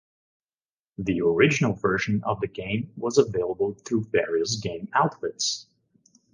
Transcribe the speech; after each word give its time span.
The 0.97 1.21
original 1.21 1.73
version 1.73 2.23
of 2.23 2.39
the 2.41 2.47
game 2.47 2.91
was 2.97 3.19
available 3.19 3.75
through 3.85 4.05
various 4.05 4.55
game 4.55 4.87
outlets. 4.93 5.67